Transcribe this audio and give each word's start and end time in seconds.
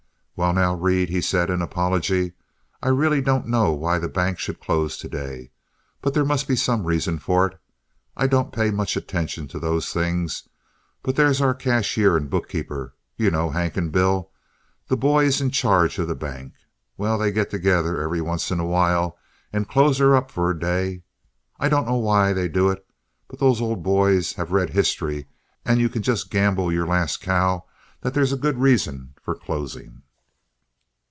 "Well, 0.33 0.53
now, 0.53 0.73
Reed," 0.73 1.23
said 1.23 1.49
he 1.49 1.53
in 1.53 1.61
apology, 1.61 2.33
"I 2.81 2.87
really 2.87 3.21
don't 3.21 3.45
know 3.45 3.73
why 3.73 3.99
the 3.99 4.09
bank 4.09 4.39
should 4.39 4.59
close 4.59 4.97
to 4.97 5.07
day, 5.07 5.51
but 6.01 6.15
there 6.15 6.25
must 6.25 6.47
be 6.47 6.55
some 6.55 6.83
reason 6.87 7.19
for 7.19 7.45
it. 7.45 7.59
I 8.17 8.25
don't 8.25 8.51
pay 8.51 8.71
much 8.71 8.97
attention 8.97 9.47
to 9.49 9.59
those 9.59 9.93
things, 9.93 10.49
but 11.03 11.15
there's 11.15 11.41
our 11.41 11.53
cashier 11.53 12.17
and 12.17 12.27
bookkeeper, 12.27 12.95
you 13.15 13.29
know 13.29 13.51
Hank 13.51 13.77
and 13.77 13.91
Bill, 13.91 14.31
the 14.87 14.97
boys 14.97 15.41
in 15.41 15.51
charge 15.51 15.99
of 15.99 16.07
the 16.07 16.15
bank. 16.15 16.53
Well, 16.97 17.19
they 17.19 17.31
get 17.31 17.51
together 17.51 18.01
every 18.01 18.19
once 18.21 18.49
in 18.49 18.59
a 18.59 18.65
while 18.65 19.19
and 19.53 19.69
close 19.69 19.99
her 19.99 20.15
up 20.15 20.31
for 20.31 20.49
a 20.49 20.57
day. 20.59 21.03
I 21.59 21.69
don't 21.69 21.85
know 21.87 21.97
why 21.97 22.33
they 22.33 22.47
do 22.47 22.71
it, 22.71 22.83
but 23.27 23.37
those 23.37 23.61
old 23.61 23.83
boys 23.83 24.33
have 24.33 24.51
read 24.51 24.71
history, 24.71 25.27
and 25.63 25.79
you 25.79 25.87
can 25.87 26.01
just 26.01 26.31
gamble 26.31 26.73
your 26.73 26.87
last 26.87 27.17
cow 27.21 27.65
that 28.01 28.15
there's 28.15 28.33
good 28.33 28.57
reasons 28.57 29.09
for 29.21 29.35
closing." 29.35 30.01